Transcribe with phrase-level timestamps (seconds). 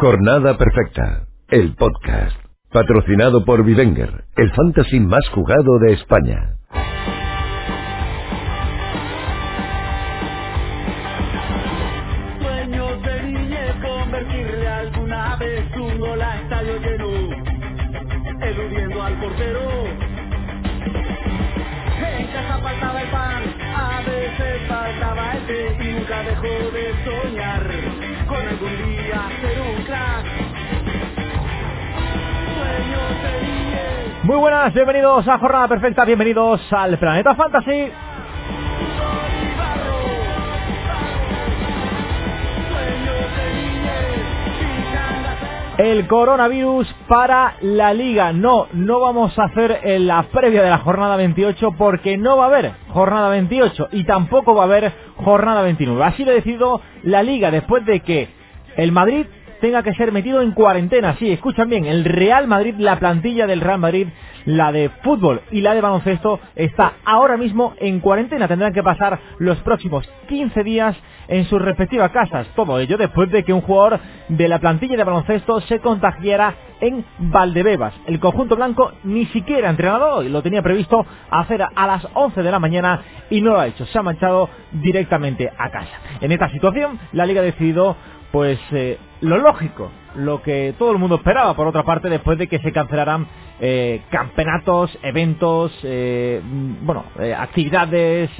[0.00, 2.34] Jornada Perfecta, el podcast.
[2.72, 6.59] Patrocinado por Vivenger, el fantasy más jugado de España.
[34.22, 37.90] Muy buenas, bienvenidos a Jornada Perfecta, bienvenidos al Planeta Fantasy.
[45.78, 48.32] El coronavirus para la liga.
[48.34, 52.44] No, no vamos a hacer en la previa de la jornada 28 porque no va
[52.44, 56.04] a haber jornada 28 y tampoco va a haber jornada 29.
[56.04, 58.39] Así lo ha decidido la liga después de que
[58.76, 59.26] el Madrid
[59.60, 61.16] tenga que ser metido en cuarentena.
[61.18, 64.08] Sí, escuchan bien, el Real Madrid, la plantilla del Real Madrid,
[64.46, 68.48] la de fútbol y la de baloncesto, está ahora mismo en cuarentena.
[68.48, 70.96] Tendrán que pasar los próximos 15 días
[71.28, 72.46] en sus respectivas casas.
[72.56, 77.04] Todo ello después de que un jugador de la plantilla de baloncesto se contagiara en
[77.18, 77.94] Valdebebas.
[78.06, 82.42] El conjunto blanco ni siquiera ha entrenado hoy, lo tenía previsto hacer a las 11
[82.42, 83.84] de la mañana y no lo ha hecho.
[83.86, 85.98] Se ha marchado directamente a casa.
[86.20, 87.96] En esta situación, la liga ha decidido
[88.32, 92.46] pues eh, lo lógico, lo que todo el mundo esperaba, por otra parte, después de
[92.46, 93.26] que se cancelaran
[93.60, 97.04] eh, campeonatos, eventos, eh, mm, bueno,
[97.36, 98.30] actividades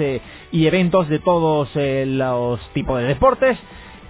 [0.53, 3.59] y eventos de todos los tipos de deportes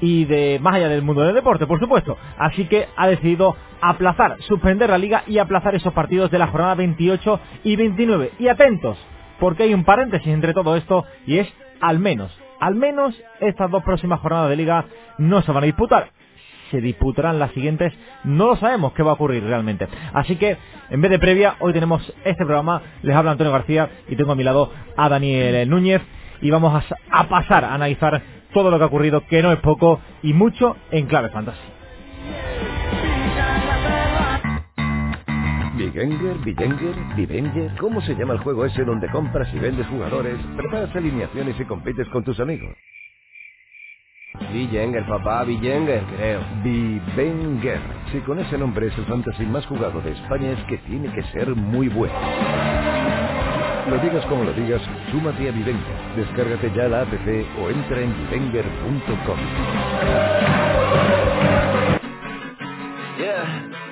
[0.00, 2.16] y de más allá del mundo del deporte, por supuesto.
[2.38, 6.74] Así que ha decidido aplazar, suspender la liga y aplazar esos partidos de la jornada
[6.74, 8.32] 28 y 29.
[8.38, 8.98] Y atentos,
[9.38, 11.48] porque hay un paréntesis entre todo esto y es
[11.80, 14.84] al menos al menos estas dos próximas jornadas de liga
[15.18, 16.10] no se van a disputar.
[16.70, 19.88] Se disputarán las siguientes, no lo sabemos qué va a ocurrir realmente.
[20.12, 20.56] Así que,
[20.90, 22.80] en vez de previa, hoy tenemos este programa.
[23.02, 26.02] Les habla Antonio García y tengo a mi lado a Daniel Núñez.
[26.42, 28.22] Y vamos a, pasar a analizar
[28.52, 31.79] todo lo que ha ocurrido, que no es poco y mucho en clave fantasy.
[35.92, 37.76] Vigenger, Vigenger, Vivenger.
[37.80, 42.08] ¿Cómo se llama el juego ese donde compras y vendes jugadores, preparas alineaciones y compites
[42.10, 42.76] con tus amigos?
[44.52, 46.40] Vigenger, papá, Vigenger, creo.
[46.62, 47.80] Vivenger.
[48.12, 51.22] Si con ese nombre es el fantasy más jugado de España, es que tiene que
[51.24, 52.14] ser muy bueno.
[53.88, 54.80] Lo digas como lo digas,
[55.10, 56.16] súmate a Vivenger.
[56.16, 57.12] Descárgate ya la app
[57.60, 59.38] o entra en vivenger.com.
[63.18, 63.89] Yeah.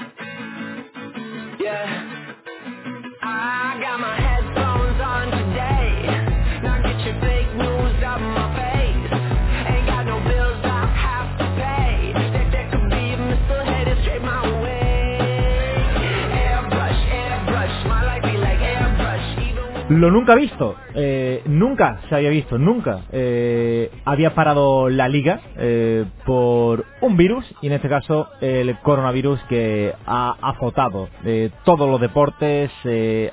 [1.68, 2.34] Yeah.
[3.22, 4.27] I got my
[19.98, 23.00] Lo nunca visto, eh, nunca se había visto, nunca.
[23.10, 29.42] Eh, había parado la liga eh, por un virus y en este caso el coronavirus
[29.48, 31.08] que ha azotado
[31.64, 32.70] todos los deportes,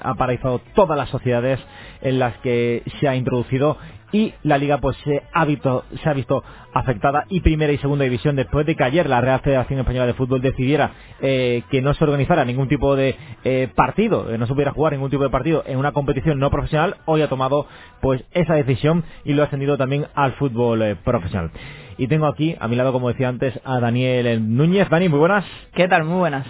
[0.02, 1.59] ha paralizado todas las sociedades
[2.02, 3.78] en las que se ha introducido
[4.16, 6.42] y la liga pues se ha visto, se ha visto
[6.74, 10.14] afectada y primera y segunda división después de que ayer la Real Federación Española de
[10.14, 14.53] Fútbol decidiera eh, que no se organizara ningún tipo de eh, partido, eh, no se
[14.53, 17.68] pudiera jugar ningún tipo de partido en una competición no profesional, hoy ha tomado
[18.02, 21.52] pues esa decisión y lo ha extendido también al fútbol eh, profesional.
[21.97, 24.90] Y tengo aquí a mi lado, como decía antes, a Daniel Núñez.
[24.90, 25.46] Dani, muy buenas.
[25.73, 26.06] ¿Qué tal?
[26.06, 26.47] Muy buenas.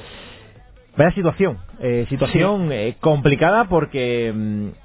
[0.97, 1.57] Vaya situación,
[2.09, 2.69] situación
[3.01, 4.84] complicada porque mm,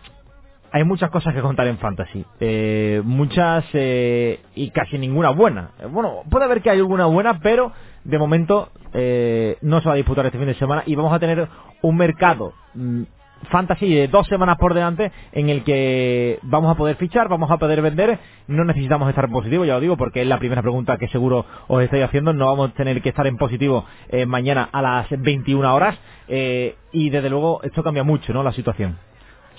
[0.73, 2.25] hay muchas cosas que contar en Fantasy.
[2.41, 5.71] Eh, muchas eh, y casi ninguna buena.
[5.81, 7.73] Eh, Bueno, puede haber que haya alguna buena, pero
[8.05, 11.19] de momento eh, no se va a disputar este fin de semana y vamos a
[11.19, 11.49] tener
[11.83, 13.03] un mercado mm,
[13.51, 17.57] Fantasy de dos semanas por delante en el que vamos a poder fichar, vamos a
[17.59, 18.19] poder vender.
[18.49, 21.47] No necesitamos estar en positivo, ya lo digo, porque es la primera pregunta que seguro
[21.69, 22.33] os estáis haciendo.
[22.35, 25.99] No vamos a tener que estar en positivo eh, mañana a las 21 horas.
[26.29, 28.43] eh, y desde luego esto cambia mucho, ¿no?
[28.43, 28.99] La situación.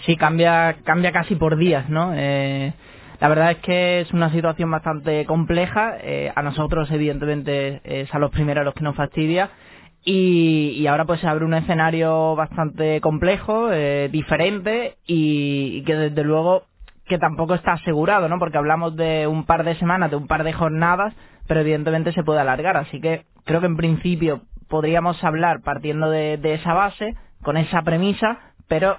[0.06, 2.12] Sí, cambia, cambia casi por días, ¿no?
[2.16, 2.74] Eh,
[3.20, 5.98] La verdad es que es una situación bastante compleja.
[6.02, 9.52] Eh, a nosotros, evidentemente, es a los primeros los que nos fastidia.
[10.04, 16.24] Y, y ahora pues se abre un escenario bastante complejo, eh, diferente y, que desde
[16.24, 16.64] luego
[17.06, 18.40] que tampoco está asegurado, ¿no?
[18.40, 21.14] Porque hablamos de un par de semanas, de un par de jornadas,
[21.48, 22.78] pero evidentemente se puede alargar.
[22.78, 28.40] Así que creo que en principio podríamos hablar partiendo de, esa base, con esa premisa,
[28.68, 28.98] pero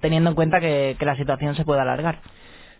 [0.00, 2.20] teniendo en cuenta que, la situación se puede alargar.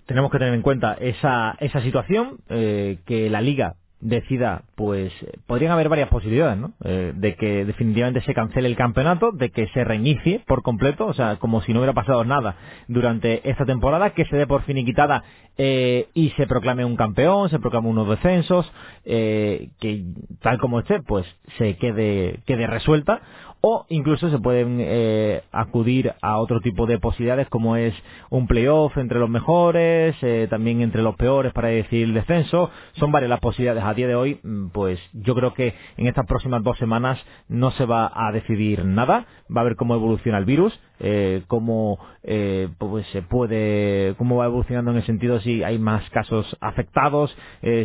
[0.06, 5.12] Tenemos que tener en cuenta esa, esa situación, eh, que la liga decida, pues
[5.46, 6.72] podrían haber varias posibilidades, ¿no?
[6.84, 11.14] Eh, de que definitivamente se cancele el campeonato, de que se reinicie por completo, o
[11.14, 12.56] sea, como si no hubiera pasado nada
[12.88, 15.22] durante esta temporada, que se dé por finiquitada
[15.56, 18.70] eh, y se proclame un campeón, se proclame unos descensos,
[19.04, 20.04] eh, que
[20.40, 21.24] tal como esté, pues
[21.56, 23.22] se quede, quede resuelta,
[23.64, 27.94] o incluso se pueden eh, acudir a otro tipo de posibilidades como es
[28.28, 32.70] un playoff entre los mejores, eh, también entre los peores para decir el descenso.
[32.94, 33.84] Son varias las posibilidades.
[33.84, 37.70] A día de hoy, mm, pues yo creo que en estas próximas dos semanas no
[37.70, 39.26] se va a decidir nada.
[39.54, 44.46] Va a ver cómo evoluciona el virus, eh, cómo eh, pues se puede, cómo va
[44.46, 47.36] evolucionando en el sentido si hay más casos afectados,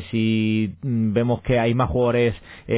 [0.09, 2.33] si mm, vemos que hay más jugadores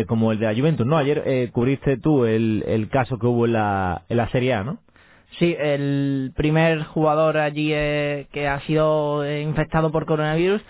[0.08, 0.86] como el de la Juventus.
[0.86, 4.64] No, ayer cubriste tú el, el caso que hubo en la, en la Serie A,
[4.64, 4.80] ¿no?
[5.38, 10.62] Sí, el primer jugador allí eh, que ha sido infectado por coronavirus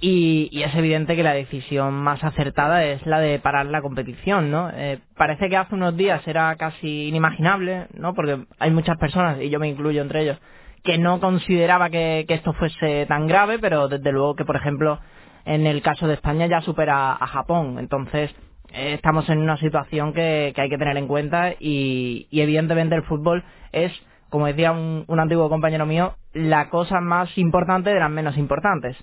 [0.00, 4.50] y, y es evidente que la decisión más acertada es la de parar la competición,
[4.50, 4.70] ¿no?
[4.74, 8.14] Eh, parece que hace unos días era casi inimaginable, ¿no?
[8.14, 10.38] Porque hay muchas personas, y yo me incluyo entre ellos,
[10.84, 15.00] que no consideraba que, esto fuese tan grave, pero desde luego que, por ejemplo,
[15.46, 17.78] en el caso de España ya supera a Japón.
[17.78, 18.34] Entonces,
[18.72, 23.44] estamos en una situación que, hay que tener en cuenta y, y evidentemente el fútbol
[23.72, 23.92] es,
[24.30, 28.96] como decía un, un antiguo compañero mío, la cosa más importante de las menos importantes.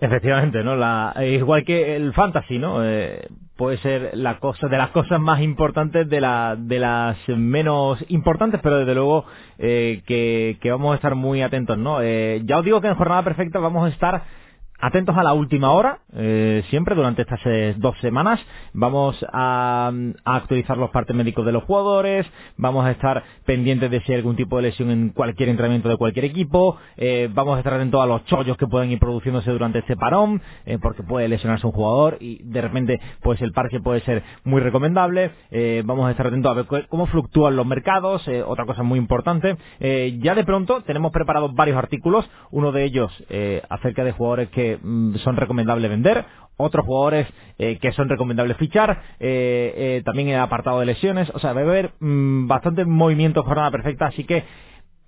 [0.00, 0.76] Efectivamente, ¿no?
[0.76, 2.82] La, eh, igual que el fantasy, ¿no?
[2.82, 8.02] Eh, puede ser la cosa de las cosas más importantes de, la, de las menos
[8.08, 9.26] importantes, pero desde luego
[9.58, 12.00] eh, que, que vamos a estar muy atentos, ¿no?
[12.00, 14.22] Eh, ya os digo que en jornada perfecta vamos a estar
[14.80, 18.40] atentos a la última hora, eh, siempre durante estas eh, dos semanas.
[18.72, 19.92] Vamos a,
[20.24, 24.36] actualizar los partes médicos de los jugadores, vamos a estar pendientes de si hay algún
[24.36, 28.06] tipo de lesión en cualquier entrenamiento de cualquier equipo, eh, vamos a estar atentos a
[28.06, 30.40] los chollos que pueden ir produciéndose durante este parón,
[30.82, 35.32] porque puede lesionarse un jugador y de repente pues el parche puede ser muy recomendable.
[35.84, 39.56] Vamos a estar atentos a ver cómo fluctúan los mercados, otra cosa muy importante.
[39.80, 43.12] Ya de pronto tenemos preparados varios artículos, uno de ellos
[43.68, 46.24] acerca de jugadores que mm, son recomendables vender,
[46.56, 47.26] otros jugadores
[47.58, 51.60] eh, que son recomendables fichar, eh, eh, también el apartado de lesiones, o sea, va
[51.60, 54.44] a haber mm, bastante movimiento en jornada perfecta, así que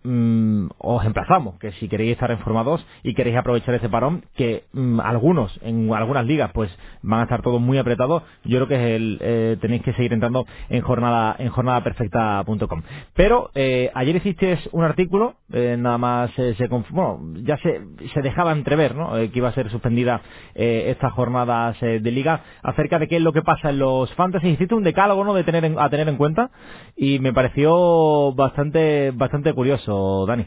[0.04, 5.00] mm, os emplazamos que si queréis estar informados y queréis aprovechar ese parón, que mm,
[5.00, 6.70] algunos, en algunas ligas, pues
[7.02, 10.12] van a estar todos muy apretados, yo creo que es el, eh, tenéis que seguir
[10.12, 12.82] entrando en jornada, en jornadaperfecta.com.
[13.14, 16.55] Pero, eh, ayer hiciste un artículo, eh, nada más se,
[16.90, 17.81] bueno, ya se,
[18.14, 19.12] se dejaba entrever, ¿no?
[19.12, 20.20] Que iba a ser suspendida
[20.55, 24.48] estas jornadas de liga, acerca de qué es lo que pasa en los fantasy.
[24.50, 25.34] Hiciste un decálogo, ¿no?
[25.34, 26.50] De tener en- a tener en cuenta,
[26.96, 29.92] y me pareció bastante, bastante curioso,
[30.27, 30.47] Dani.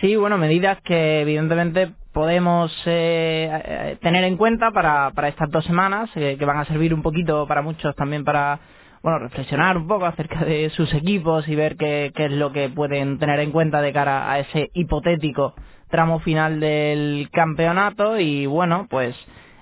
[0.00, 5.64] Sí, bueno, medidas que evidentemente podemos eh, eh, tener en cuenta para, para estas dos
[5.64, 8.60] semanas, eh, que van a servir un poquito para muchos también para,
[9.02, 12.68] bueno, reflexionar un poco acerca de sus equipos y ver qué, qué es lo que
[12.68, 15.54] pueden tener en cuenta de cara a ese hipotético
[15.90, 19.14] tramo final del campeonato y bueno, pues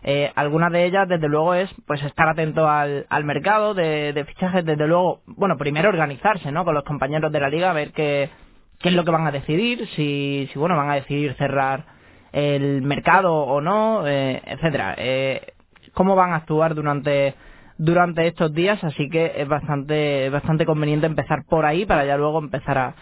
[0.02, 4.24] eh, algunas de ellas, desde luego, es pues estar atento al, al mercado de, de
[4.24, 6.64] fichajes, desde luego, bueno, primero organizarse, ¿no?
[6.64, 8.30] Con los compañeros de la liga, a ver qué,
[8.80, 11.84] qué es lo que van a decidir, si, si bueno, van a decidir cerrar
[12.32, 14.94] el mercado o no, eh, etcétera.
[14.98, 15.54] Eh,
[15.94, 17.34] cómo van a actuar durante
[17.78, 22.40] durante estos días, así que es bastante bastante conveniente empezar por ahí para ya luego
[22.40, 22.94] empezar a,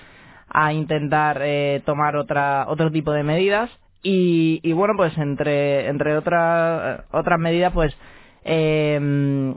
[0.49, 3.71] a intentar eh, tomar otra otro tipo de medidas
[4.03, 7.97] y, y bueno pues entre entre otras otras medidas pues
[8.45, 9.55] eh,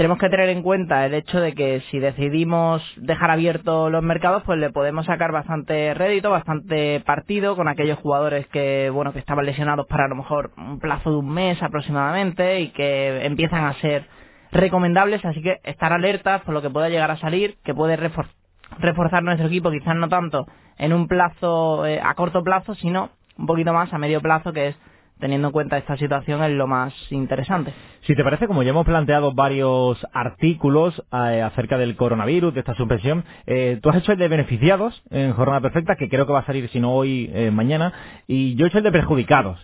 [0.00, 4.42] tenemos que tener en cuenta el hecho de que si decidimos dejar abiertos los mercados,
[4.46, 9.44] pues le podemos sacar bastante rédito, bastante partido con aquellos jugadores que, bueno, que estaban
[9.44, 13.74] lesionados para a lo mejor un plazo de un mes aproximadamente y que empiezan a
[13.74, 14.06] ser
[14.52, 18.30] recomendables, así que estar alertas por lo que pueda llegar a salir, que puede refor-
[18.78, 20.46] reforzar nuestro equipo, quizás no tanto
[20.78, 24.68] en un plazo eh, a corto plazo, sino un poquito más a medio plazo, que
[24.68, 24.76] es
[25.20, 27.72] teniendo en cuenta esta situación es lo más interesante.
[28.02, 32.74] Si te parece, como ya hemos planteado varios artículos eh, acerca del coronavirus, de esta
[32.74, 36.40] suspensión, eh, tú has hecho el de beneficiados en Jornada Perfecta, que creo que va
[36.40, 37.92] a salir, si no hoy, eh, mañana,
[38.26, 39.58] y yo he hecho el de perjudicados.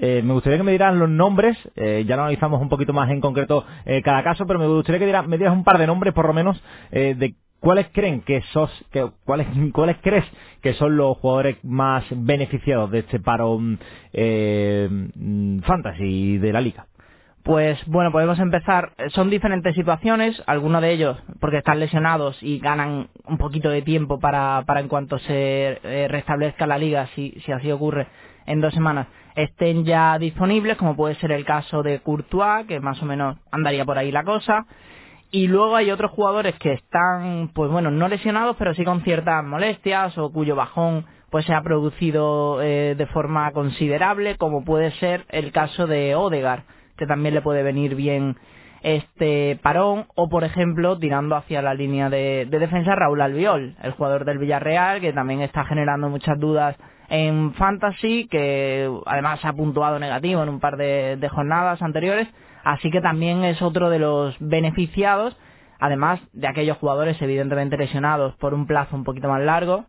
[0.00, 3.66] Me gustaría que me dieran los nombres, ya lo analizamos un poquito más en concreto
[4.04, 6.62] cada caso, pero me gustaría que me dieras un par de nombres por lo menos
[6.92, 8.70] de cuáles creen que sos,
[9.24, 9.46] cuáles,
[10.02, 10.24] crees
[10.62, 13.78] que son los jugadores más beneficiados de este parón
[14.12, 16.86] eh, mm, fantasy de la liga.
[17.42, 18.92] Pues bueno, podemos empezar.
[19.08, 24.18] Son diferentes situaciones, algunos de ellos porque están lesionados y ganan un poquito de tiempo
[24.18, 28.06] para, para en cuanto se eh, restablezca la liga, si, si así ocurre,
[28.44, 33.00] en dos semanas, estén ya disponibles, como puede ser el caso de Courtois, que más
[33.02, 34.66] o menos andaría por ahí la cosa.
[35.30, 39.44] Y luego hay otros jugadores que están, pues bueno, no lesionados, pero sí con ciertas
[39.44, 45.26] molestias o cuyo bajón pues se ha producido eh, de forma considerable, como puede ser
[45.28, 46.62] el caso de Odegar,
[46.96, 48.36] que también le puede venir bien
[48.82, 53.92] este parón, o por ejemplo, tirando hacia la línea de, de defensa, Raúl Albiol, el
[53.92, 56.76] jugador del Villarreal, que también está generando muchas dudas
[57.10, 62.28] en Fantasy, que además ha puntuado negativo en un par de jornadas anteriores,
[62.68, 65.34] así que también es otro de los beneficiados,
[65.78, 69.86] además de aquellos jugadores evidentemente lesionados por un plazo un poquito más largo,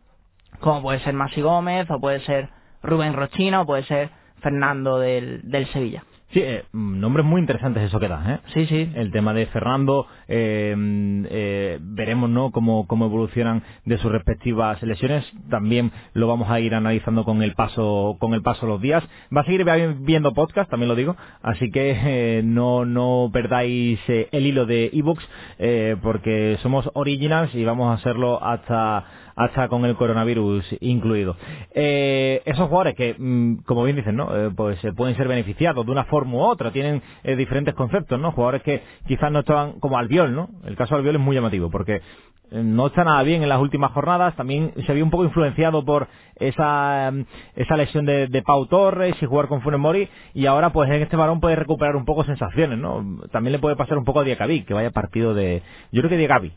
[0.60, 2.48] como puede ser Masi Gómez, o puede ser
[2.82, 4.08] Rubén Rochina, o puede ser
[4.40, 6.04] Fernando del, del Sevilla.
[6.32, 8.38] Sí, eh, mm, nombres muy interesantes eso que das, ¿eh?
[8.54, 8.88] Sí, sí.
[8.94, 12.52] El tema de Fernando, eh, mm, eh, veremos ¿no?
[12.52, 15.24] cómo, cómo evolucionan de sus respectivas lesiones.
[15.50, 19.02] También lo vamos a ir analizando con el paso con el paso de los días.
[19.36, 21.16] Va a seguir vi- viendo podcast, también lo digo.
[21.42, 21.96] Así que
[22.38, 27.90] eh, no, no perdáis eh, el hilo de ebooks eh, porque somos originals y vamos
[27.90, 29.04] a hacerlo hasta
[29.40, 31.34] hasta con el coronavirus incluido.
[31.74, 34.36] Eh, esos jugadores que, mm, como bien dicen, ¿no?
[34.36, 38.20] Eh, pues eh, pueden ser beneficiados de una forma u otra, tienen eh, diferentes conceptos,
[38.20, 38.32] ¿no?
[38.32, 40.50] Jugadores que quizás no estaban como Albiol, ¿no?
[40.64, 42.02] El caso de Albiol es muy llamativo porque
[42.50, 45.84] eh, no está nada bien en las últimas jornadas, también se vio un poco influenciado
[45.84, 50.90] por esa, mm, lesión de, Pau Torres y jugar con Funes Mori y ahora pues
[50.90, 53.20] en este varón puede recuperar un poco sensaciones, ¿no?
[53.32, 55.62] También le puede pasar un poco a Diacabí, que vaya partido de...
[55.92, 56.52] Yo creo que Diacabí,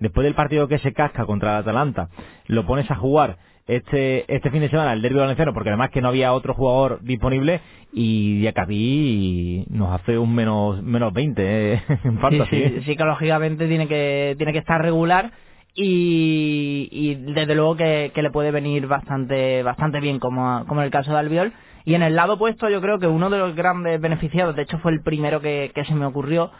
[0.00, 2.08] después del partido que se casca contra el Atalanta,
[2.46, 3.36] lo pones a jugar
[3.66, 7.00] este este fin de semana el derbi valenciano, porque además que no había otro jugador
[7.02, 7.60] disponible
[7.92, 11.42] y Diacabí nos hace un menos menos 20
[11.74, 12.56] eh, en Sí, fantasy.
[12.56, 12.82] sí, ¿eh?
[12.86, 15.32] psicológicamente tiene que, tiene que estar regular
[15.74, 20.86] y, y desde luego que, que le puede venir bastante, bastante bien, como, como en
[20.86, 21.52] el caso de Albiol.
[21.84, 24.78] Y en el lado opuesto yo creo que uno de los grandes beneficiados, de hecho
[24.78, 26.50] fue el primero que, que se me ocurrió,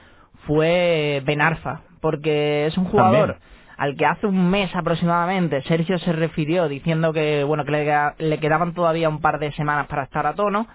[0.48, 3.38] fue Benarfa, porque es un jugador También.
[3.76, 7.86] al que hace un mes aproximadamente Sergio se refirió diciendo que bueno que le,
[8.18, 10.66] le quedaban todavía un par de semanas para estar a tono,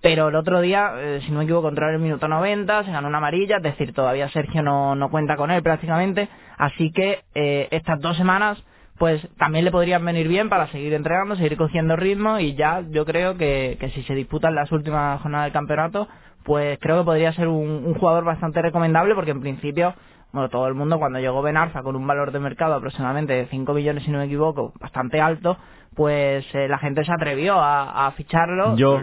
[0.00, 2.92] pero el otro día, eh, si no me equivoco, entró en el minuto 90, se
[2.92, 7.24] ganó una amarilla, es decir, todavía Sergio no, no cuenta con él prácticamente, así que
[7.34, 8.62] eh, estas dos semanas
[8.98, 13.04] pues también le podrían venir bien para seguir entrenando, seguir cogiendo ritmo y ya yo
[13.04, 16.08] creo que, que si se disputan las últimas jornadas del campeonato,
[16.44, 19.94] pues creo que podría ser un, un jugador bastante recomendable porque en principio,
[20.32, 23.72] bueno, todo el mundo cuando llegó Benarfa con un valor de mercado aproximadamente de 5
[23.74, 25.56] millones si no me equivoco, bastante alto,
[25.94, 29.02] pues eh, la gente se atrevió a, a ficharlo Yo,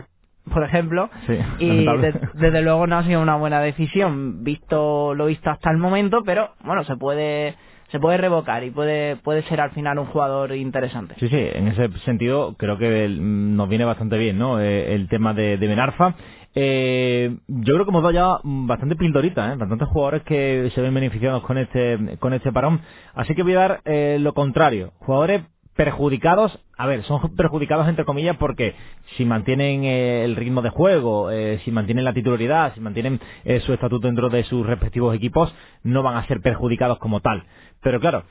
[0.54, 5.26] por ejemplo, Sí, y de- desde luego no ha sido una buena decisión, visto lo
[5.28, 7.56] visto hasta el momento, pero bueno, se puede
[7.96, 11.16] se puede revocar y puede puede ser al final un jugador interesante.
[11.18, 14.60] Sí, sí, en ese sentido creo que nos viene bastante bien, ¿no?
[14.60, 16.14] Eh, el tema de, de Benarfa.
[16.56, 19.56] Eh, yo creo que hemos dado ya bastante pildorita, ¿eh?
[19.56, 22.82] Bastantes jugadores que se ven beneficiados con este, con este parón.
[23.14, 24.92] Así que voy a dar eh, lo contrario.
[25.00, 25.44] Jugadores
[25.76, 28.76] perjudicados, a ver, son perjudicados entre comillas porque
[29.18, 33.60] si mantienen eh, el ritmo de juego, eh, si mantienen la titularidad, si mantienen eh,
[33.60, 35.54] su estatuto dentro de sus respectivos equipos,
[35.84, 37.44] no van a ser perjudicados como tal.
[37.82, 38.24] Pero claro,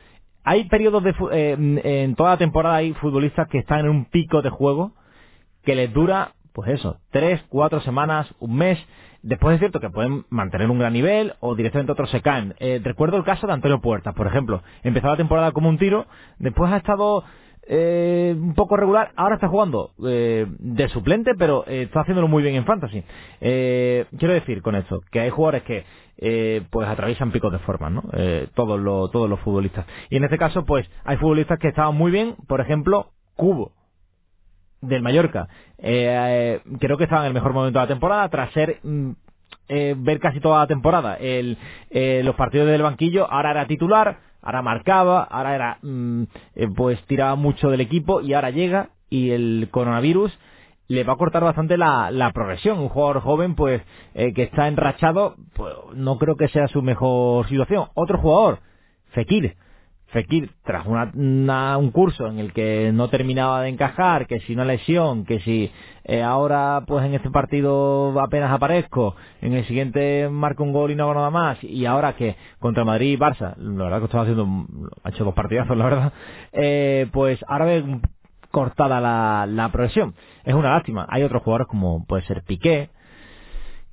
[0.42, 1.14] hay periodos de
[1.84, 4.92] en toda la temporada hay futbolistas que están en un pico de juego
[5.64, 8.78] que les dura, pues eso, tres, cuatro semanas, un mes.
[9.22, 12.54] Después es cierto que pueden mantener un gran nivel o directamente otros se caen.
[12.60, 14.62] Eh, recuerdo el caso de Antonio Puertas, por ejemplo.
[14.84, 16.06] Empezó la temporada como un tiro,
[16.38, 17.24] después ha estado
[17.66, 22.54] eh, un poco regular, ahora está jugando eh, de suplente, pero está haciéndolo muy bien
[22.54, 23.02] en Fantasy.
[23.40, 25.84] Quiero decir con esto que hay jugadores que
[26.70, 28.04] pues atraviesan picos de forma, ¿no?
[28.54, 29.86] Todos, los, todos los futbolistas.
[30.08, 33.72] Y en este caso, pues hay futbolistas que estaban muy bien, por ejemplo, Cubo
[34.86, 35.48] del Mallorca.
[35.78, 39.10] Eh, creo que estaba en el mejor momento de la temporada tras ser mm,
[39.68, 41.56] eh, ver casi toda la temporada el,
[41.90, 43.30] eh, los partidos del banquillo.
[43.30, 46.22] Ahora era titular, ahora marcaba, ahora era mm,
[46.54, 50.36] eh, pues tiraba mucho del equipo y ahora llega y el coronavirus
[50.88, 52.78] le va a cortar bastante la, la progresión.
[52.78, 53.82] Un jugador joven, pues,
[54.14, 57.88] eh, que está enrachado, pues no creo que sea su mejor situación.
[57.94, 58.60] Otro jugador,
[59.12, 59.56] Fekir.
[60.14, 64.64] Fekir, tras una, un curso en el que no terminaba de encajar, que si una
[64.64, 65.72] lesión, que si
[66.04, 70.94] eh, ahora pues en este partido apenas aparezco, en el siguiente marco un gol y
[70.94, 74.22] no hago nada más, y ahora que contra Madrid y Barça, la verdad que estaba
[74.22, 74.46] haciendo,
[75.02, 76.12] ha hecho dos partidazos, la verdad,
[76.52, 78.00] eh, pues ahora ve
[78.52, 80.14] cortada la, la progresión.
[80.44, 81.06] Es una lástima.
[81.10, 82.88] Hay otros jugadores como puede ser Piqué,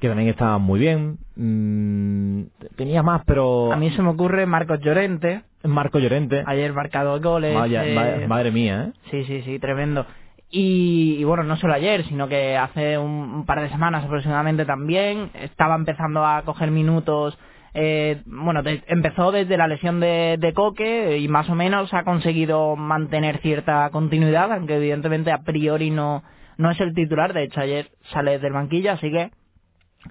[0.01, 1.17] que también estaban muy bien.
[1.35, 2.43] Mm,
[2.75, 6.43] tenía más, pero A mí se me ocurre Marcos Llorente, Marco Llorente.
[6.45, 7.53] ayer marcado goles.
[7.55, 8.99] Vaya, eh, madre mía, ¿eh?
[9.11, 10.05] Sí, sí, sí, tremendo.
[10.49, 14.65] Y, y bueno, no solo ayer, sino que hace un, un par de semanas aproximadamente
[14.65, 17.37] también estaba empezando a coger minutos.
[17.73, 22.03] eh, bueno, de- empezó desde la lesión de, de Coque y más o menos ha
[22.03, 26.21] conseguido mantener cierta continuidad, aunque evidentemente a priori no,
[26.57, 27.31] no es el titular.
[27.33, 29.29] De hecho, ayer sale del banquillo, así que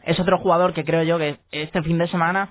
[0.04, 2.50] es otro jugador que creo yo que este fin de semana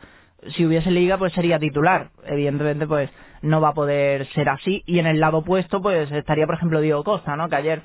[0.56, 2.12] si hubiese liga pues sería titular.
[2.26, 3.10] Evidentemente pues
[3.42, 4.84] no va a poder ser así.
[4.86, 7.82] Y en el lado opuesto pues estaría por ejemplo Diego Costa no que ayer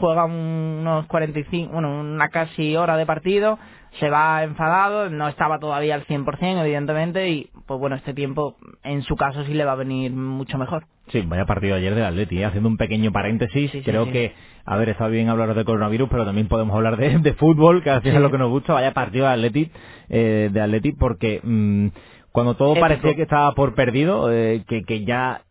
[0.00, 3.58] juega un- unos 45 bueno una casi hora de partido
[4.00, 9.02] se va enfadado no estaba todavía al 100% evidentemente y pues bueno este tiempo en
[9.02, 12.38] su caso sí le va a venir mucho mejor Sí, vaya partido ayer del Atleti,
[12.40, 12.44] ¿eh?
[12.46, 13.70] haciendo un pequeño paréntesis.
[13.70, 14.10] Sí, sí, creo sí.
[14.10, 14.32] que,
[14.64, 17.90] a ver, está bien hablar de coronavirus, pero también podemos hablar de, de fútbol, que
[18.02, 18.72] es lo que nos gusta.
[18.72, 19.70] Vaya partido de Atleti,
[20.08, 21.86] eh, de Atleti porque mm,
[22.32, 25.42] cuando todo parecía que estaba por perdido, eh, que, que ya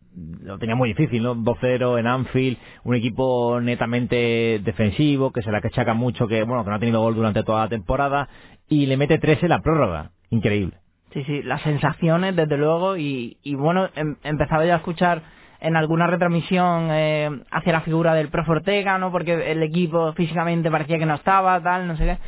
[0.42, 1.34] lo tenía muy difícil, ¿no?
[1.36, 6.70] 2-0 en Anfield, un equipo netamente defensivo, que se la cachaca mucho, que bueno, que
[6.70, 8.28] no ha tenido gol durante toda la temporada,
[8.68, 10.10] y le mete 3 en la prórroga.
[10.30, 10.78] Increíble.
[11.12, 15.22] Sí, sí, las sensaciones, desde luego, y, bueno, em- empezaba ya a escuchar
[15.60, 19.10] en alguna retransmisión eh, hacia la figura del profe Ortega, ¿no?
[19.10, 22.18] Porque el equipo físicamente parecía que no estaba, tal, no sé qué.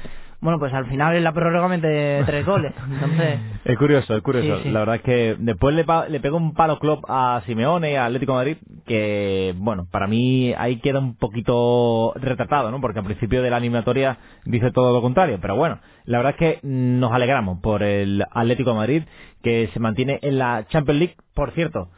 [0.40, 2.72] Bueno, pues al final en la prórroga mete tres goles.
[2.90, 4.56] Entonces, Es curioso, es curioso.
[4.58, 4.70] Sí, sí.
[4.70, 8.06] La verdad es que después le, le pegó un palo club a Simeone y a
[8.06, 12.80] Atlético de Madrid que, bueno, para mí ahí queda un poquito retratado, ¿no?
[12.80, 15.38] Porque al principio de la eliminatoria dice todo lo contrario.
[15.42, 19.02] Pero bueno, la verdad es que nos alegramos por el Atlético de Madrid
[19.42, 21.16] que se mantiene en la Champions League.
[21.34, 21.90] Por cierto,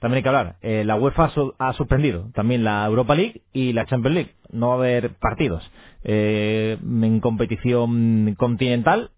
[0.00, 3.42] también hay que hablar, eh, la UEFA ha su- ha suspendido también la Europa League
[3.52, 4.34] y la Champions League.
[4.52, 5.68] No va a haber partidos
[6.04, 9.10] eh, en competición continental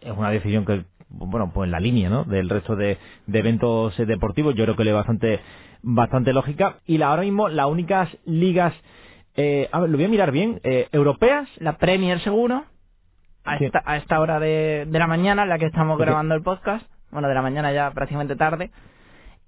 [0.00, 2.24] es una decisión que, bueno, pues en la línea, ¿no?
[2.24, 5.40] Del resto de, de eventos deportivos, yo creo que le bastante,
[5.82, 6.78] bastante lógica.
[6.86, 8.74] Y la, ahora mismo, las únicas ligas,
[9.36, 12.64] eh, a ver, lo voy a mirar bien, eh, europeas, la Premier seguro,
[13.44, 13.64] a Sí.
[13.66, 16.84] esta, a esta hora de, de la mañana en la que estamos grabando el podcast,
[17.12, 18.70] bueno, de la mañana ya prácticamente tarde,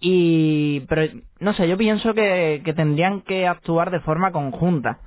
[0.07, 4.99] y, pero no sé, yo pienso que, tendrían que actuar de forma conjunta.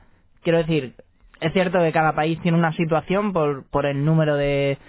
[0.42, 0.96] Quiero decir,
[1.40, 4.80] es cierto que cada país tiene una situación por, por el número de,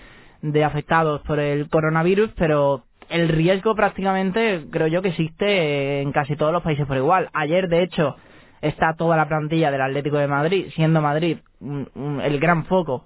[0.41, 6.37] de afectados por el coronavirus, pero el riesgo prácticamente creo yo que existe en casi
[6.37, 7.29] todos los países por igual.
[7.35, 8.17] Ayer, de hecho,
[8.63, 13.05] está toda la plantilla del Atlético de Madrid, siendo Madrid el gran foco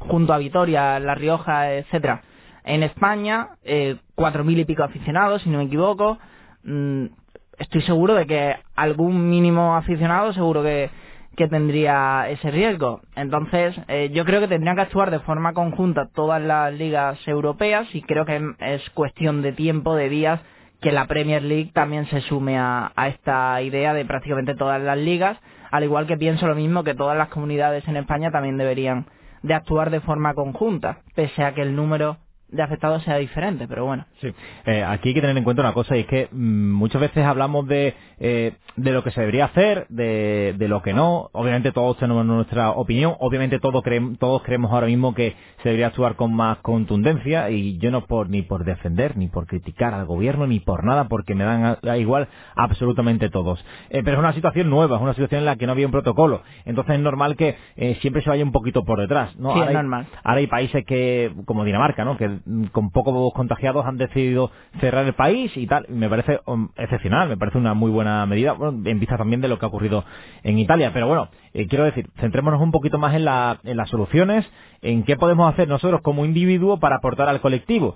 [0.00, 2.22] junto a Vitoria, La Rioja, etcétera.
[2.64, 6.18] En España, eh, cuatro mil y pico aficionados, si no me equivoco.
[6.64, 7.06] Mm,
[7.58, 10.90] estoy seguro de que algún mínimo aficionado seguro que,
[11.36, 13.00] que tendría ese riesgo.
[13.16, 17.88] Entonces, eh, yo creo que tendrían que actuar de forma conjunta todas las ligas europeas
[17.94, 20.40] y creo que es cuestión de tiempo, de días,
[20.80, 24.98] que la Premier League también se sume a, a esta idea de prácticamente todas las
[24.98, 25.38] ligas,
[25.70, 29.06] al igual que pienso lo mismo que todas las comunidades en España también deberían
[29.42, 32.18] de actuar de forma conjunta, pese a que el número
[32.52, 34.04] de afectados sea diferente, pero bueno.
[34.20, 34.32] Sí.
[34.66, 37.24] Eh, aquí hay que tener en cuenta una cosa y es que mm, muchas veces
[37.24, 41.28] hablamos de, eh, de lo que se debería hacer, de, de lo que no.
[41.32, 43.14] Obviamente todos tenemos nuestra opinión.
[43.18, 47.78] Obviamente todos, creem- todos creemos ahora mismo que se debería actuar con más contundencia y
[47.78, 51.34] yo no por ni por defender, ni por criticar al gobierno, ni por nada, porque
[51.34, 53.64] me dan a- a igual absolutamente todos.
[53.90, 55.92] Eh, pero es una situación nueva, es una situación en la que no había un
[55.92, 56.42] protocolo.
[56.64, 59.34] Entonces es normal que eh, siempre se vaya un poquito por detrás.
[59.36, 59.54] ¿no?
[59.54, 60.06] Sí, es hay- normal.
[60.22, 62.16] Ahora hay países que, como Dinamarca, ¿no?
[62.16, 62.38] Que
[62.72, 64.50] con pocos contagiados han decidido
[64.80, 65.86] cerrar el país y tal.
[65.88, 69.58] Me parece um, excepcional, me parece una muy buena medida, en vista también de lo
[69.58, 70.04] que ha ocurrido
[70.42, 70.90] en Italia.
[70.92, 74.46] Pero bueno, eh, quiero decir, centrémonos un poquito más en, la, en las soluciones,
[74.82, 77.94] en qué podemos hacer nosotros como individuo para aportar al colectivo.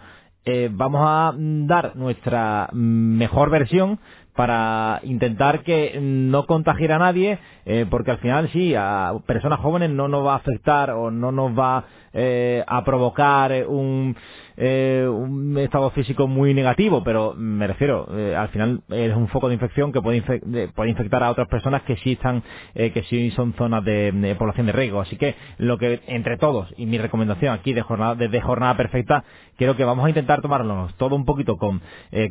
[0.49, 3.99] Eh, vamos a mm, dar nuestra mm, mejor versión
[4.37, 9.91] para intentar que no contagiar a nadie, eh, porque al final sí, a personas jóvenes
[9.91, 11.87] no nos va a afectar o no nos va
[12.19, 14.17] eh, a provocar eh, un,
[14.57, 19.49] eh, un estado físico muy negativo, pero me refiero, eh, al final es un foco
[19.49, 22.43] de infección que puede, infe- de- puede infectar a otras personas que sí están,
[22.75, 25.01] eh, que sí son zonas de, población de riesgo.
[25.03, 29.25] Así que lo que entre todos y mi recomendación aquí de jornada, desde jornada perfecta,
[29.59, 31.83] creo que vamos a intentar tomarnos todo un poquito con,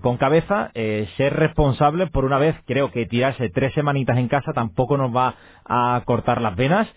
[0.01, 0.71] con cabeza,
[1.17, 5.35] ser responsables por una vez, creo que tirarse tres semanitas en casa tampoco nos va
[5.65, 6.87] a cortar las venas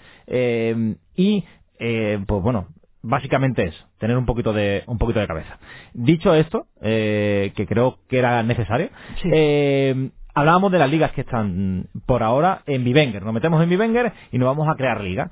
[1.17, 1.45] y
[1.79, 2.69] eh, pues bueno,
[3.09, 5.59] básicamente eso, tener un poquito de un poquito de cabeza.
[5.95, 8.91] Dicho esto, eh, que creo que era necesario,
[9.25, 13.23] eh, hablábamos de las ligas que están por ahora en Vivenger.
[13.23, 15.31] Nos metemos en Vivenger y nos vamos a crear liga.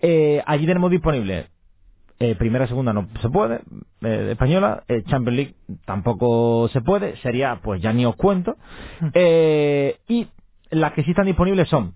[0.00, 1.48] Eh, allí tenemos disponible
[2.20, 3.60] eh, primera, segunda no se puede,
[4.00, 8.56] eh, española, eh, Champions League tampoco se puede, sería, pues ya ni os cuento.
[9.14, 10.26] Eh, y
[10.70, 11.94] las que sí están disponibles son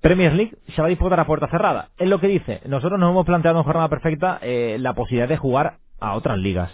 [0.00, 1.88] Premier League se va a disputar a puerta cerrada.
[1.98, 2.60] Es lo que dice.
[2.66, 6.70] Nosotros nos hemos planteado en jornada perfecta eh, la posibilidad de jugar a otras ligas.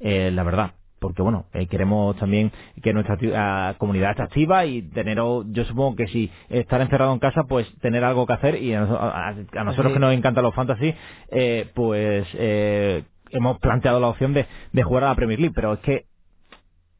[0.00, 0.72] Eh, la verdad.
[1.00, 2.50] Porque bueno, eh, queremos también
[2.82, 7.12] que nuestra ah, comunidad esté activa y tener, o- yo supongo que si estar encerrado
[7.12, 9.94] en casa, pues tener algo que hacer y a, a- a nosotros Sí.
[9.94, 10.92] que nos encantan los fantasy,
[11.30, 15.74] eh, pues eh, hemos planteado la opción de, de jugar a la Premier League, pero
[15.74, 16.06] es que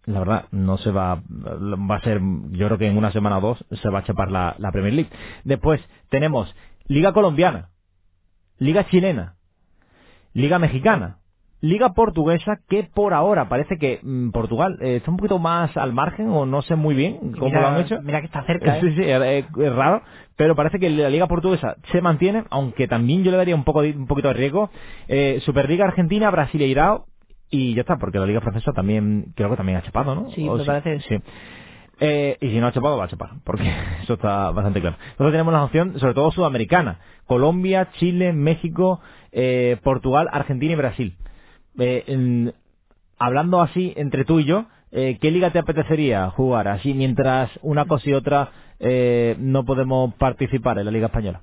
[0.08, 3.40] la verdad, no se va, va a ser, yo creo que en una semana o
[3.40, 5.10] dos se va a chapar la, la Premier League.
[5.44, 6.54] Después tenemos
[6.86, 7.68] Liga Colombiana,
[8.58, 9.34] Liga Chilena,
[10.34, 11.18] Liga Mexicana,
[11.60, 15.92] Liga Portuguesa, que por ahora parece que mm, Portugal eh, está un poquito más al
[15.92, 18.00] margen o no sé muy bien cómo Mira- lo han hecho.
[18.02, 18.80] Mira que está cerca, ¿eh?
[18.80, 20.02] Sí, sí, es, es raro,
[20.36, 23.80] pero parece que la Liga Portuguesa se mantiene, aunque también yo le daría un poco
[23.80, 24.70] un poquito de riesgo.
[25.08, 27.06] Eh, Superliga Argentina, Brasileirao
[27.50, 30.30] y ya está, porque la Liga Francesa también, creo que también ha chapado, ¿no?
[30.30, 31.00] Sí, parece.
[31.00, 31.16] Sí.
[32.00, 33.64] Eh, y si no ha chapado, va a chapar, porque
[34.02, 34.96] eso está bastante claro.
[35.10, 39.00] Nosotros tenemos la opción, sobre todo sudamericana, Colombia, Chile, México,
[39.32, 41.16] eh, Portugal, Argentina y Brasil.
[41.78, 42.54] Eh, en-
[43.18, 46.68] hablando así entre tú y yo, eh, ¿qué liga te apetecería jugar?
[46.68, 48.50] Así mientras una cosa y otra
[49.38, 51.40] no podemos participar en la Liga Española.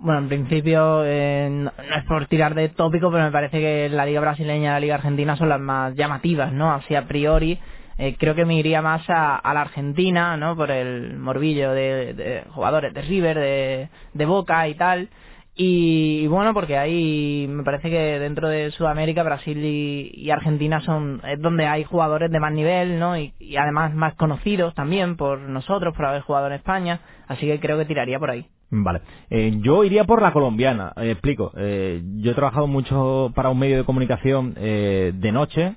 [0.00, 3.88] Bueno, en principio eh, no, no es por tirar de tópico, pero me parece que
[3.88, 6.72] la Liga Brasileña y la Liga Argentina son las más llamativas, ¿no?
[6.72, 7.58] Así a priori.
[7.98, 10.54] Eh, creo que me iría más a, a la Argentina, ¿no?
[10.56, 15.08] Por el morbillo de, jugadores de River, de, Boca y tal.
[15.56, 21.20] Y, bueno, porque ahí me parece que dentro de Sudamérica, Brasil y, y Argentina son
[21.26, 23.18] es donde hay jugadores de más nivel, ¿no?
[23.18, 27.00] Y además más conocidos también por nosotros, por haber jugado en España.
[27.26, 28.46] Así que creo que tiraría por ahí.
[28.70, 29.00] Vale.
[29.30, 30.92] Eh, yo iría por la colombiana.
[30.96, 31.52] Eh, explico.
[31.56, 35.76] Eh, yo he trabajado mucho para un medio de comunicación de noche,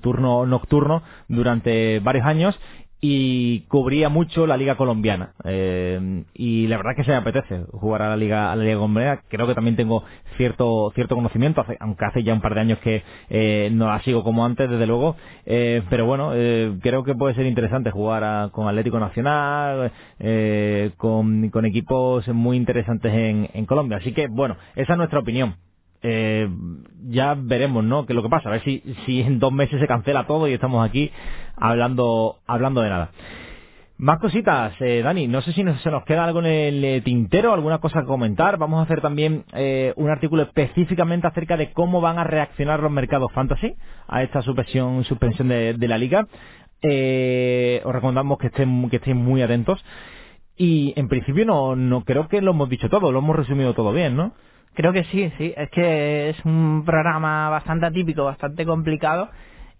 [0.00, 2.58] turno nocturno, durante varios años
[3.00, 5.34] y cubría mucho la liga colombiana.
[5.44, 8.64] Eh, y la verdad es que se me apetece jugar a la liga a la
[8.64, 9.22] liga colombiana.
[9.28, 10.04] Creo que también tengo
[10.36, 11.60] cierto cierto conocimiento.
[11.62, 14.68] Hace- aunque hace ya un par de años que eh, no la sigo como antes
[14.70, 15.16] desde luego.
[15.46, 20.92] Eh, pero bueno eh, creo que puede ser interesante jugar a- con Atlético Nacional eh,
[20.96, 23.98] con, con equipos muy interesantes en, en Colombia.
[23.98, 25.56] Así que bueno esa es nuestra opinión
[26.02, 26.48] eh,
[27.08, 28.06] ya veremos, ¿no?
[28.06, 30.52] Que lo que pasa, a ver si, si en dos meses se cancela todo y
[30.54, 31.10] estamos aquí
[31.56, 33.10] hablando, hablando de nada.
[33.98, 35.28] Más cositas, eh, Dani.
[35.28, 36.46] No sé si nos- se nos queda algo en
[36.84, 38.56] el tintero, alguna cosa que comentar.
[38.56, 42.90] Vamos a hacer también eh, un artículo específicamente acerca de cómo van a reaccionar los
[42.90, 43.74] mercados fantasy
[44.08, 46.26] a esta suspensión, suspensión de, la liga.
[47.84, 49.84] Os recomendamos que estén, que estén muy atentos.
[50.62, 53.94] Y en principio no, no creo que lo hemos dicho todo, lo hemos resumido todo
[53.94, 54.34] bien, ¿no?
[54.74, 55.54] Creo que sí, sí.
[55.56, 59.30] Es que es un programa bastante atípico, bastante complicado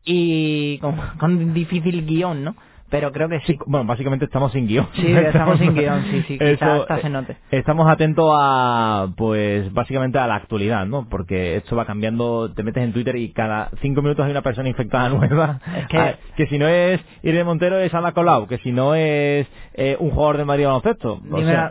[0.07, 2.57] y con, con difícil guion, ¿no?
[2.91, 3.57] Pero creo que sí.
[3.67, 4.89] Bueno, básicamente estamos sin guion.
[4.95, 7.33] Sí, estamos sin guion, sí, sí, quizá hasta se note.
[7.33, 11.09] eh, Estamos atentos a, pues, básicamente a la actualidad, ¿no?
[11.09, 14.69] Porque esto va cambiando, te metes en Twitter y cada cinco minutos hay una persona
[14.69, 15.61] infectada nueva.
[15.79, 18.95] Es que- Ah, que si no es Irene Montero es Ana Colau, que si no
[18.95, 21.21] es eh, un jugador de Madrid baloncesto.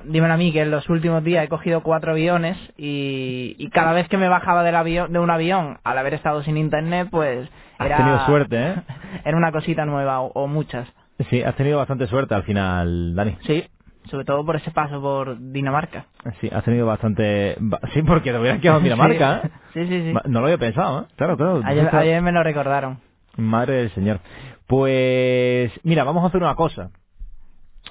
[0.05, 3.93] Dímelo, a mí que en los últimos días he cogido cuatro aviones y, y cada
[3.93, 7.49] vez que me bajaba del avión, de un avión al haber estado sin internet, pues
[7.77, 8.75] Has era, tenido suerte, ¿eh?
[9.25, 10.87] era una cosita nueva o, o muchas.
[11.29, 13.37] Sí, has tenido bastante suerte al final, Dani.
[13.41, 13.63] Sí,
[14.05, 16.05] sobre todo por ese paso por Dinamarca.
[16.41, 17.55] Sí, has tenido bastante...
[17.59, 19.49] ba- Sí, porque te hubieras quedado en Dinamarca, ¿eh?
[19.73, 20.13] Sí, sí, sí.
[20.29, 21.05] No lo había pensado, ¿eh?
[21.15, 21.61] Claro, claro.
[21.65, 22.99] Ayer, me lo recordaron.
[23.37, 24.19] Madre del Señor.
[24.67, 26.89] Pues, mira, vamos a hacer una cosa.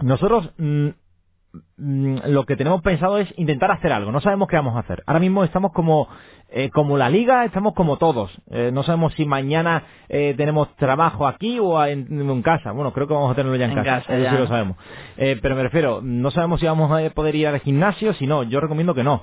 [0.01, 0.89] Nosotros mm,
[1.77, 4.11] lo que tenemos pensado es intentar hacer algo.
[4.13, 5.03] No sabemos qué vamos a hacer.
[5.07, 6.09] Ahora mismo estamos como
[6.51, 8.31] eh, como la liga, estamos como todos.
[8.51, 12.73] Eh, no sabemos si mañana eh, tenemos trabajo aquí o en, en casa.
[12.73, 14.31] Bueno, creo que vamos a tenerlo ya en, En casa, ya.
[14.33, 14.77] sí lo sabemos.
[15.17, 18.61] Pero me refiero, no sabemos si vamos a poder ir al gimnasio, si no, yo
[18.61, 19.23] recomiendo que no.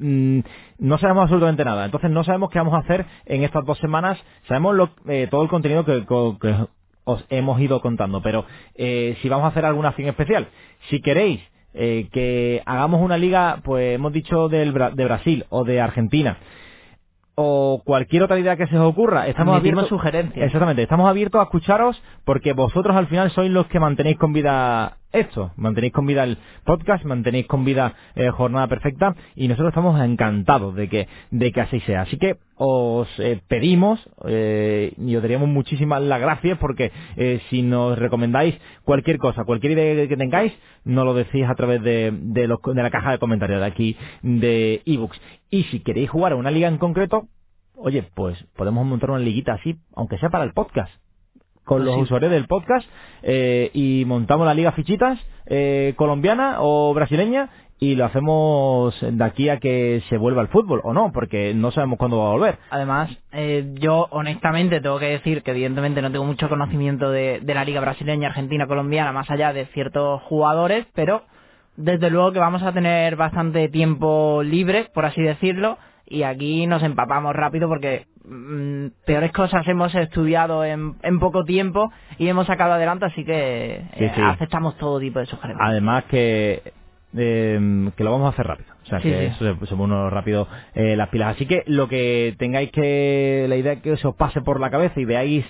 [0.00, 0.40] Mm,
[0.78, 1.84] no sabemos absolutamente nada.
[1.86, 4.18] Entonces no sabemos qué vamos a hacer en estas dos semanas.
[4.48, 4.90] Sabemos lo-
[5.30, 6.54] todo el contenido que, co- que
[7.04, 10.48] os hemos ido contando, pero eh, si vamos a hacer alguna acción especial.
[10.90, 11.40] Si queréis
[11.74, 16.38] eh, que hagamos una liga, pues hemos dicho del Bra- de Brasil o de Argentina,
[17.36, 19.88] o cualquier otra idea que se os ocurra, estamos abiertos.
[19.88, 20.46] sugerencias.
[20.46, 24.98] Exactamente, estamos abiertos a escucharos porque vosotros al final sois los que mantenéis con vida
[25.14, 30.00] esto, mantenéis con vida el podcast, mantenéis con vida eh, Jornada Perfecta y nosotros estamos
[30.00, 32.02] encantados de que de que así sea.
[32.02, 37.62] Así que os eh, pedimos eh, y os daríamos muchísimas las gracias porque eh, si
[37.62, 40.52] nos recomendáis cualquier cosa, cualquier idea que tengáis,
[40.84, 43.96] nos lo decís a través de, de, los- de la caja de comentarios de aquí
[44.22, 45.20] de ebooks.
[45.50, 47.28] Y si queréis jugar a una liga en concreto,
[47.76, 50.90] oye, pues podemos montar una liguita así, aunque sea para el podcast.
[51.64, 52.00] Con los Sí.
[52.02, 52.86] usuarios del podcast
[53.22, 57.48] eh, y montamos la liga fichitas eh, colombiana o brasileña
[57.80, 61.70] y lo hacemos de aquí a que se vuelva al fútbol o no, porque no
[61.70, 62.58] sabemos cuándo va a volver.
[62.70, 67.54] Además, eh, yo honestamente tengo que decir que evidentemente no tengo mucho conocimiento de, de
[67.54, 71.22] la liga brasileña, argentina, colombiana, más allá de ciertos jugadores, pero
[71.76, 76.82] desde luego que vamos a tener bastante tiempo libre, por así decirlo, y aquí nos
[76.82, 82.72] empapamos rápido porque mm, peores cosas hemos estudiado en, en poco tiempo y hemos sacado
[82.74, 84.20] adelante, así que Sí, eh, sí.
[84.22, 85.68] aceptamos todo tipo de sugerencias.
[85.68, 86.62] Además que
[87.16, 88.74] eh, que lo vamos a hacer rápido.
[88.82, 89.24] O sea, Sí, que sí.
[89.26, 91.36] eso se, se pone uno rápido eh, las pilas.
[91.36, 94.98] Así que lo que tengáis que, la idea que se os pase por la cabeza
[95.00, 95.44] y veáis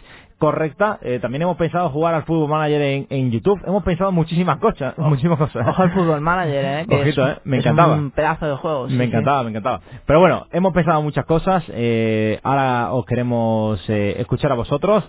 [0.45, 3.61] correcta, eh, también hemos pensado jugar al Fútbol Manager en, en YouTube.
[3.67, 5.67] Hemos pensado muchísimas cosas, muchísimas cosas.
[5.69, 6.87] Ojo al fútbol manager, ¿eh?
[6.89, 7.41] que Ojito, es, ¿eh?
[7.45, 7.95] Me es encantaba.
[7.95, 8.89] un pedazo de juego.
[8.89, 9.09] sí, me sí.
[9.11, 9.81] encantaba, me encantaba.
[10.07, 11.65] Pero bueno, hemos pensado muchas cosas.
[11.69, 15.05] eh, ahora os queremos escuchar a vosotros.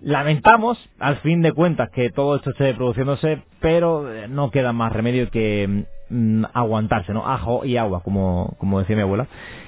[0.00, 4.92] Lamentamos, al fin de cuentas, que todo esto esté produciéndose, pero eh, no queda más
[4.92, 7.26] remedio que mm, aguantarse, ¿no?
[7.26, 9.26] Ajo y agua, como, como decía mi abuela.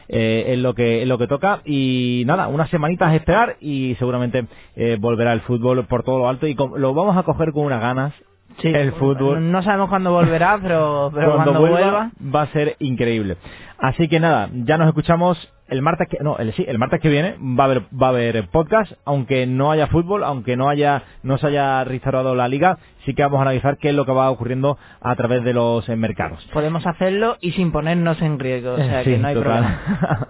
[0.08, 3.94] Eh, es lo que es lo que toca y nada, unas semanitas a esperar y
[4.00, 7.52] seguramente eh, volverá el fútbol por todo lo alto y com- lo vamos a coger
[7.52, 8.12] con unas ganas.
[8.60, 12.46] Sí, el fútbol No sabemos cuándo volverá, pero, pero cuando, cuando, vuelva, vuelva va a
[12.48, 13.36] ser increíble.
[13.78, 15.38] Así que nada, ya nos escuchamos
[15.70, 18.10] el martes que no, el, sí, el martes que viene va a haber va a
[18.10, 22.78] haber podcast, aunque no haya fútbol, aunque no haya no se haya restaurado la liga,
[23.04, 25.88] sí que vamos a analizar qué es lo que va ocurriendo a través de los
[25.88, 26.46] eh, mercados.
[26.52, 28.72] podemos hacerlo y sin ponernos en riesgo.
[28.72, 29.78] O sea Sí, que no hay total.
[29.80, 30.28] problema.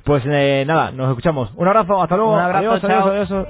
[0.04, 1.50] pues eh, nada, nos escuchamos.
[1.56, 2.32] Un abrazo, hasta luego.
[2.34, 3.08] Un abrazo, adiós, chao.
[3.08, 3.46] adiós, adiós.